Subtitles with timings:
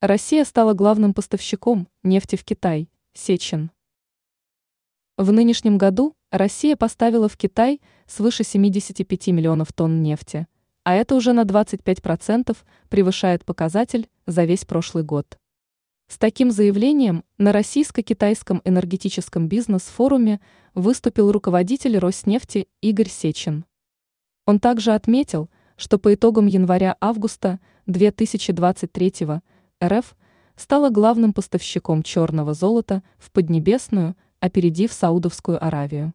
[0.00, 3.72] Россия стала главным поставщиком нефти в Китай, Сечин.
[5.16, 10.46] В нынешнем году Россия поставила в Китай свыше 75 миллионов тонн нефти,
[10.84, 12.56] а это уже на 25%
[12.88, 15.36] превышает показатель за весь прошлый год.
[16.06, 20.40] С таким заявлением на российско-китайском энергетическом бизнес-форуме
[20.74, 23.64] выступил руководитель Роснефти Игорь Сечин.
[24.46, 29.42] Он также отметил, что по итогам января-августа 2023 года
[29.82, 30.16] РФ
[30.56, 36.14] стала главным поставщиком черного золота в Поднебесную, опередив Саудовскую Аравию.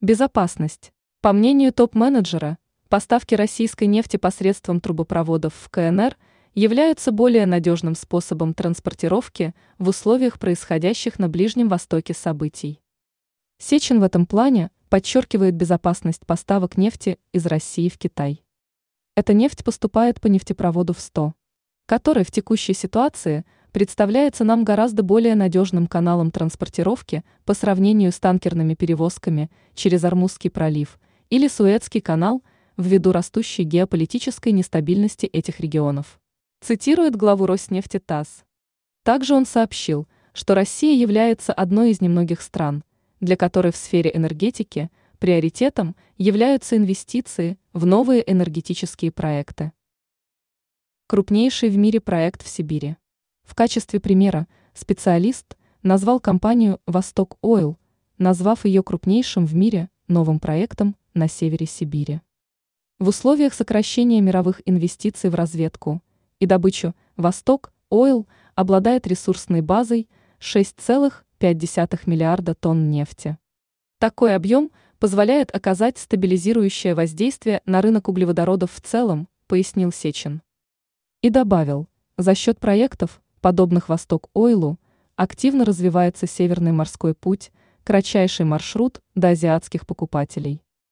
[0.00, 0.92] Безопасность.
[1.20, 2.58] По мнению топ-менеджера,
[2.88, 6.16] поставки российской нефти посредством трубопроводов в КНР
[6.54, 12.80] являются более надежным способом транспортировки в условиях происходящих на Ближнем Востоке событий.
[13.58, 18.44] Сечин в этом плане подчеркивает безопасность поставок нефти из России в Китай.
[19.16, 21.34] Эта нефть поступает по нефтепроводу в 100
[21.86, 28.74] который в текущей ситуации представляется нам гораздо более надежным каналом транспортировки по сравнению с танкерными
[28.74, 32.42] перевозками через Армузский пролив или Суэцкий канал
[32.76, 36.20] ввиду растущей геополитической нестабильности этих регионов.
[36.60, 38.44] Цитирует главу Роснефти ТАСС.
[39.02, 42.82] Также он сообщил, что Россия является одной из немногих стран,
[43.20, 49.72] для которой в сфере энергетики приоритетом являются инвестиции в новые энергетические проекты
[51.06, 52.96] крупнейший в мире проект в Сибири.
[53.42, 57.78] В качестве примера специалист назвал компанию «Восток Ойл»,
[58.16, 62.20] назвав ее крупнейшим в мире новым проектом на севере Сибири.
[62.98, 66.02] В условиях сокращения мировых инвестиций в разведку
[66.38, 70.08] и добычу «Восток Ойл» обладает ресурсной базой
[70.40, 73.36] 6,5 миллиарда тонн нефти.
[73.98, 80.40] Такой объем позволяет оказать стабилизирующее воздействие на рынок углеводородов в целом, пояснил Сечин.
[81.24, 81.88] И добавил,
[82.18, 84.78] за счет проектов, подобных Восток Ойлу,
[85.16, 87.50] активно развивается Северный морской путь,
[87.82, 90.62] кратчайший маршрут до азиатских покупателей.